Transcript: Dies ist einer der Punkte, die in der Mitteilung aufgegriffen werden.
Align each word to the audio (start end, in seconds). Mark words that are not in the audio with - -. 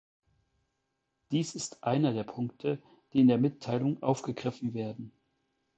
Dies 1.29 1.53
ist 1.53 1.83
einer 1.83 2.11
der 2.11 2.23
Punkte, 2.23 2.81
die 3.13 3.19
in 3.19 3.27
der 3.27 3.37
Mitteilung 3.37 4.01
aufgegriffen 4.01 4.73
werden. 4.73 5.11